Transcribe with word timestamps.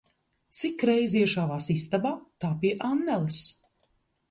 Cik 0.59 0.85
reiz 0.89 1.15
iešāvās 1.19 1.69
istabā, 1.75 2.15
tā 2.45 2.51
pie 2.65 2.75
Anneles. 2.91 3.45